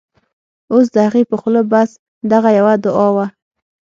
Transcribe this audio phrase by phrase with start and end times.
[0.73, 1.89] اوس د هغې په خوله بس،
[2.31, 3.25] دغه یوه دعاوه